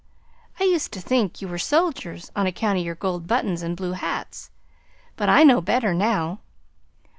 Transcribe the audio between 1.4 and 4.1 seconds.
you were soldiers, on account of your gold buttons and blue